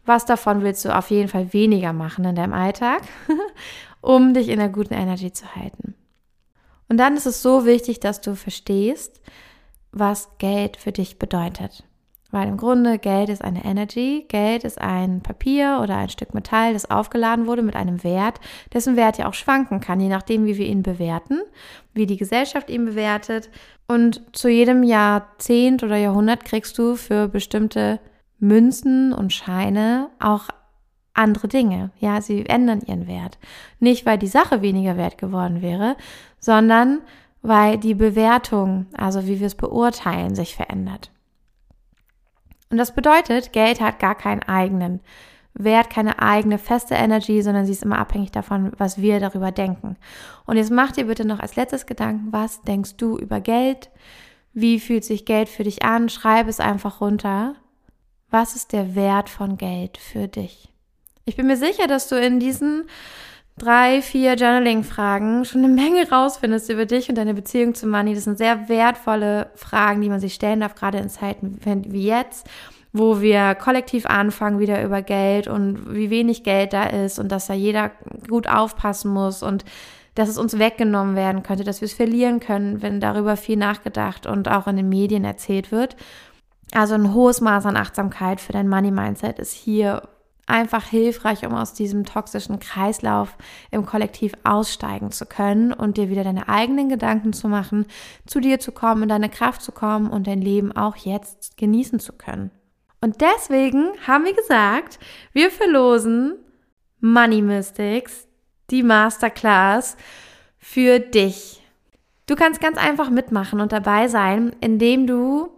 was 0.03 0.25
davon 0.25 0.63
willst 0.63 0.83
du 0.83 0.97
auf 0.97 1.11
jeden 1.11 1.27
Fall 1.27 1.53
weniger 1.53 1.93
machen 1.93 2.25
in 2.25 2.33
deinem 2.33 2.53
Alltag, 2.53 3.03
um 4.01 4.33
dich 4.33 4.49
in 4.49 4.57
der 4.57 4.69
guten 4.69 4.95
Energy 4.95 5.31
zu 5.31 5.55
halten. 5.55 5.93
Und 6.89 6.97
dann 6.97 7.15
ist 7.15 7.27
es 7.27 7.43
so 7.43 7.67
wichtig, 7.67 7.99
dass 7.99 8.19
du 8.19 8.35
verstehst, 8.35 9.21
was 9.91 10.39
Geld 10.39 10.75
für 10.75 10.91
dich 10.91 11.19
bedeutet. 11.19 11.83
Weil 12.35 12.49
im 12.49 12.57
Grunde 12.57 12.99
Geld 12.99 13.29
ist 13.29 13.41
eine 13.41 13.63
Energy, 13.63 14.25
Geld 14.27 14.65
ist 14.65 14.81
ein 14.81 15.21
Papier 15.21 15.79
oder 15.81 15.95
ein 15.95 16.09
Stück 16.09 16.33
Metall, 16.33 16.73
das 16.73 16.91
aufgeladen 16.91 17.47
wurde 17.47 17.61
mit 17.61 17.77
einem 17.77 18.03
Wert, 18.03 18.41
dessen 18.73 18.97
Wert 18.97 19.17
ja 19.17 19.29
auch 19.29 19.33
schwanken 19.33 19.79
kann, 19.79 20.01
je 20.01 20.09
nachdem, 20.09 20.45
wie 20.45 20.57
wir 20.57 20.65
ihn 20.65 20.83
bewerten, 20.83 21.39
wie 21.93 22.05
die 22.05 22.17
Gesellschaft 22.17 22.69
ihn 22.69 22.83
bewertet. 22.83 23.49
Und 23.87 24.21
zu 24.33 24.49
jedem 24.49 24.83
Jahrzehnt 24.83 25.81
oder 25.81 25.95
Jahrhundert 25.95 26.43
kriegst 26.43 26.77
du 26.77 26.97
für 26.97 27.29
bestimmte 27.29 28.01
Münzen 28.37 29.13
und 29.13 29.31
Scheine 29.31 30.09
auch 30.19 30.49
andere 31.13 31.47
Dinge. 31.47 31.91
Ja, 32.01 32.19
sie 32.19 32.45
ändern 32.47 32.81
ihren 32.85 33.07
Wert. 33.07 33.37
Nicht, 33.79 34.05
weil 34.05 34.17
die 34.17 34.27
Sache 34.27 34.61
weniger 34.61 34.97
wert 34.97 35.17
geworden 35.17 35.61
wäre, 35.61 35.95
sondern 36.39 36.99
weil 37.41 37.77
die 37.77 37.95
Bewertung, 37.95 38.87
also 38.91 39.25
wie 39.25 39.39
wir 39.39 39.47
es 39.47 39.55
beurteilen, 39.55 40.35
sich 40.35 40.53
verändert. 40.53 41.11
Und 42.69 42.77
das 42.77 42.93
bedeutet, 42.93 43.53
Geld 43.53 43.79
hat 43.79 43.99
gar 43.99 44.15
keinen 44.15 44.43
eigenen 44.43 45.01
Wert 45.57 45.89
keine 45.89 46.19
eigene 46.19 46.57
feste 46.57 46.95
Energy, 46.95 47.41
sondern 47.41 47.65
sie 47.65 47.71
ist 47.71 47.83
immer 47.83 47.97
abhängig 47.97 48.31
davon, 48.31 48.73
was 48.77 48.99
wir 48.99 49.21
darüber 49.21 49.51
denken. 49.51 49.95
Und 50.45 50.57
jetzt 50.57 50.71
mach 50.71 50.91
dir 50.91 51.05
bitte 51.05 51.25
noch 51.25 51.39
als 51.39 51.55
letztes 51.55 51.85
Gedanken, 51.85 52.31
was 52.31 52.61
denkst 52.63 52.97
du 52.97 53.17
über 53.17 53.39
Geld? 53.39 53.89
Wie 54.53 54.79
fühlt 54.79 55.05
sich 55.05 55.25
Geld 55.25 55.47
für 55.47 55.63
dich 55.63 55.83
an? 55.83 56.09
Schreib 56.09 56.47
es 56.47 56.59
einfach 56.59 56.99
runter. 56.99 57.55
Was 58.29 58.55
ist 58.55 58.73
der 58.73 58.95
Wert 58.95 59.29
von 59.29 59.57
Geld 59.57 59.97
für 59.97 60.27
dich? 60.27 60.73
Ich 61.23 61.37
bin 61.37 61.47
mir 61.47 61.57
sicher, 61.57 61.87
dass 61.87 62.09
du 62.09 62.15
in 62.19 62.39
diesen 62.39 62.87
drei, 63.57 64.01
vier 64.01 64.35
Journaling-Fragen 64.35 65.45
schon 65.45 65.63
eine 65.63 65.73
Menge 65.73 66.09
rausfindest 66.09 66.69
über 66.69 66.85
dich 66.85 67.09
und 67.09 67.15
deine 67.15 67.33
Beziehung 67.33 67.73
zu 67.73 67.87
Money. 67.87 68.13
Das 68.13 68.25
sind 68.25 68.37
sehr 68.37 68.67
wertvolle 68.67 69.49
Fragen, 69.55 70.01
die 70.01 70.09
man 70.09 70.19
sich 70.19 70.33
stellen 70.33 70.59
darf, 70.59 70.75
gerade 70.75 70.97
in 70.97 71.09
Zeiten 71.09 71.59
wie 71.63 72.05
jetzt, 72.05 72.47
wo 72.91 73.21
wir 73.21 73.55
kollektiv 73.55 74.05
anfangen 74.05 74.59
wieder 74.59 74.83
über 74.83 75.01
Geld 75.01 75.47
und 75.47 75.93
wie 75.93 76.09
wenig 76.09 76.43
Geld 76.43 76.73
da 76.73 76.83
ist 76.83 77.17
und 77.17 77.31
dass 77.31 77.47
da 77.47 77.53
jeder 77.53 77.91
gut 78.29 78.47
aufpassen 78.47 79.11
muss 79.11 79.41
und 79.41 79.63
dass 80.15 80.29
es 80.29 80.37
uns 80.37 80.59
weggenommen 80.59 81.15
werden 81.15 81.43
könnte, 81.43 81.65
dass 81.65 81.81
wir 81.81 81.87
es 81.87 81.93
verlieren 81.93 82.39
können, 82.39 82.81
wenn 82.81 83.01
darüber 83.01 83.35
viel 83.35 83.57
nachgedacht 83.57 84.25
und 84.25 84.49
auch 84.49 84.67
in 84.67 84.77
den 84.77 84.87
Medien 84.89 85.25
erzählt 85.25 85.71
wird. 85.71 85.97
Also 86.73 86.95
ein 86.95 87.13
hohes 87.13 87.41
Maß 87.41 87.65
an 87.65 87.77
Achtsamkeit 87.77 88.41
für 88.41 88.53
dein 88.53 88.67
Money 88.67 88.91
Mindset 88.91 89.39
ist 89.39 89.53
hier 89.53 90.03
einfach 90.47 90.85
hilfreich, 90.85 91.45
um 91.45 91.53
aus 91.53 91.73
diesem 91.73 92.05
toxischen 92.05 92.59
Kreislauf 92.59 93.35
im 93.71 93.85
Kollektiv 93.85 94.33
aussteigen 94.43 95.11
zu 95.11 95.25
können 95.25 95.73
und 95.73 95.97
dir 95.97 96.09
wieder 96.09 96.23
deine 96.23 96.49
eigenen 96.49 96.89
Gedanken 96.89 97.33
zu 97.33 97.47
machen, 97.47 97.85
zu 98.27 98.39
dir 98.39 98.59
zu 98.59 98.71
kommen, 98.71 99.03
in 99.03 99.09
deine 99.09 99.29
Kraft 99.29 99.61
zu 99.61 99.71
kommen 99.71 100.09
und 100.09 100.27
dein 100.27 100.41
Leben 100.41 100.71
auch 100.71 100.95
jetzt 100.97 101.57
genießen 101.57 101.99
zu 101.99 102.13
können. 102.13 102.51
Und 103.01 103.21
deswegen 103.21 103.91
haben 104.07 104.25
wir 104.25 104.33
gesagt, 104.33 104.99
wir 105.31 105.51
verlosen 105.51 106.35
Money 106.99 107.41
Mystics, 107.41 108.27
die 108.71 108.83
Masterclass 108.83 109.97
für 110.57 110.99
dich. 110.99 111.61
Du 112.27 112.35
kannst 112.35 112.59
ganz 112.59 112.77
einfach 112.77 113.11
mitmachen 113.11 113.61
und 113.61 113.71
dabei 113.71 114.07
sein, 114.07 114.55
indem 114.59 115.05
du 115.05 115.49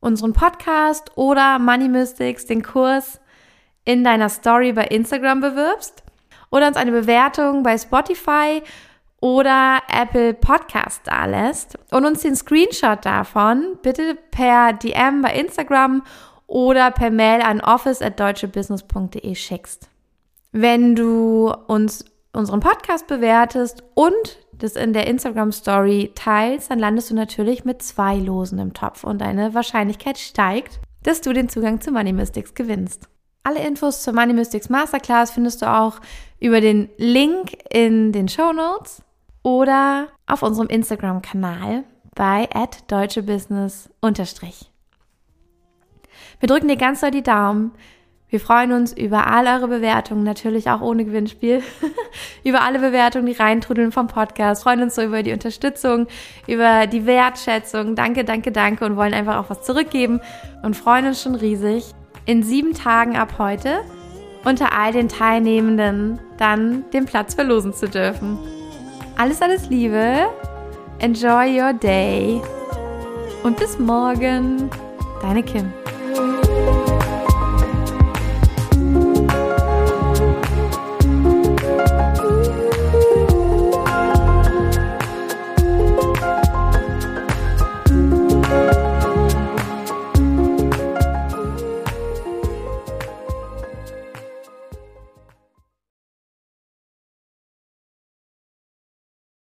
unseren 0.00 0.32
Podcast 0.32 1.16
oder 1.16 1.58
Money 1.58 1.88
Mystics, 1.88 2.46
den 2.46 2.62
Kurs, 2.62 3.20
in 3.86 4.04
deiner 4.04 4.28
Story 4.28 4.74
bei 4.74 4.84
Instagram 4.84 5.40
bewirbst 5.40 6.02
oder 6.50 6.68
uns 6.68 6.76
eine 6.76 6.90
Bewertung 6.90 7.62
bei 7.62 7.78
Spotify 7.78 8.62
oder 9.20 9.78
Apple 9.88 10.34
Podcast 10.34 11.02
da 11.04 11.24
lässt 11.24 11.78
und 11.90 12.04
uns 12.04 12.20
den 12.20 12.36
Screenshot 12.36 13.04
davon 13.06 13.78
bitte 13.82 14.18
per 14.30 14.74
DM 14.74 15.22
bei 15.22 15.32
Instagram 15.34 16.02
oder 16.46 16.90
per 16.90 17.10
Mail 17.10 17.40
an 17.40 17.60
office@deutschebusiness.de 17.60 19.34
schickst. 19.34 19.88
Wenn 20.52 20.94
du 20.94 21.52
uns 21.66 22.04
unseren 22.32 22.60
Podcast 22.60 23.06
bewertest 23.06 23.82
und 23.94 24.38
das 24.52 24.76
in 24.76 24.92
der 24.92 25.06
Instagram 25.06 25.52
Story 25.52 26.12
teilst, 26.14 26.70
dann 26.70 26.78
landest 26.78 27.10
du 27.10 27.14
natürlich 27.14 27.64
mit 27.64 27.82
zwei 27.82 28.16
Losen 28.16 28.58
im 28.58 28.74
Topf 28.74 29.04
und 29.04 29.20
deine 29.20 29.54
Wahrscheinlichkeit 29.54 30.18
steigt, 30.18 30.80
dass 31.02 31.20
du 31.20 31.32
den 31.32 31.48
Zugang 31.48 31.80
zu 31.80 31.92
Money 31.92 32.12
Mystics 32.12 32.54
gewinnst. 32.54 33.08
Alle 33.46 33.64
Infos 33.64 34.02
zur 34.02 34.12
Money 34.12 34.32
Mystics 34.32 34.68
Masterclass 34.70 35.30
findest 35.30 35.62
du 35.62 35.72
auch 35.72 36.00
über 36.40 36.60
den 36.60 36.88
Link 36.96 37.56
in 37.70 38.10
den 38.10 38.26
Show 38.26 38.52
Notes 38.52 39.04
oder 39.44 40.08
auf 40.26 40.42
unserem 40.42 40.66
Instagram-Kanal 40.66 41.84
bei 42.16 42.48
deutschebusiness 42.88 43.88
Wir 44.02 44.16
drücken 46.48 46.66
dir 46.66 46.76
ganz 46.76 47.02
doll 47.02 47.12
die 47.12 47.22
Daumen. 47.22 47.70
Wir 48.28 48.40
freuen 48.40 48.72
uns 48.72 48.92
über 48.92 49.28
all 49.28 49.46
eure 49.46 49.68
Bewertungen, 49.68 50.24
natürlich 50.24 50.68
auch 50.68 50.80
ohne 50.80 51.04
Gewinnspiel, 51.04 51.62
über 52.42 52.62
alle 52.62 52.80
Bewertungen, 52.80 53.26
die 53.26 53.32
reintrudeln 53.32 53.92
vom 53.92 54.08
Podcast, 54.08 54.64
freuen 54.64 54.82
uns 54.82 54.96
so 54.96 55.02
über 55.02 55.22
die 55.22 55.32
Unterstützung, 55.32 56.08
über 56.48 56.88
die 56.88 57.06
Wertschätzung. 57.06 57.94
Danke, 57.94 58.24
danke, 58.24 58.50
danke 58.50 58.84
und 58.84 58.96
wollen 58.96 59.14
einfach 59.14 59.36
auch 59.36 59.50
was 59.50 59.62
zurückgeben 59.62 60.20
und 60.64 60.74
freuen 60.74 61.06
uns 61.06 61.22
schon 61.22 61.36
riesig, 61.36 61.94
in 62.26 62.42
sieben 62.42 62.74
Tagen 62.74 63.16
ab 63.16 63.34
heute 63.38 63.80
unter 64.44 64.72
all 64.72 64.92
den 64.92 65.08
Teilnehmenden 65.08 66.20
dann 66.38 66.84
den 66.92 67.06
Platz 67.06 67.34
verlosen 67.34 67.72
zu 67.72 67.88
dürfen. 67.88 68.38
Alles, 69.16 69.40
alles 69.40 69.68
Liebe, 69.70 70.26
enjoy 70.98 71.60
your 71.60 71.72
day 71.72 72.40
und 73.42 73.56
bis 73.58 73.78
morgen, 73.78 74.68
deine 75.22 75.42
Kim. 75.42 75.72